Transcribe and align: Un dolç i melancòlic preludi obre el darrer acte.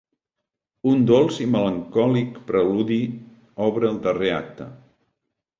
Un 0.91 1.03
dolç 1.11 1.37
i 1.43 1.45
melancòlic 1.57 2.41
preludi 2.49 2.99
obre 3.69 3.89
el 3.93 4.01
darrer 4.07 4.35
acte. 4.43 4.73